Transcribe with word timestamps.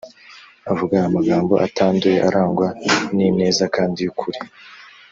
avuga 0.71 0.95
amagambo 1.07 1.53
atanduye 1.67 2.17
arangwa 2.27 2.67
n 3.15 3.17
ineza 3.27 3.65
kandi 3.75 3.97
y 4.01 4.07
ukuri 4.11 4.39